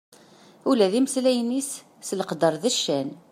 Ula 0.69 0.87
d 0.91 0.93
imesllayen-is 0.99 1.69
s 2.07 2.09
leqder 2.17 2.53
d 2.63 2.63
ccan. 2.77 3.09